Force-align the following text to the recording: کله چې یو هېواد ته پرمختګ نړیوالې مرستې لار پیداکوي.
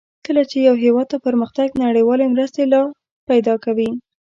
کله 0.25 0.41
چې 0.49 0.57
یو 0.67 0.75
هېواد 0.83 1.07
ته 1.11 1.17
پرمختګ 1.25 1.67
نړیوالې 1.85 2.25
مرستې 2.33 2.63
لار 2.71 2.87
پیداکوي. 3.29 3.89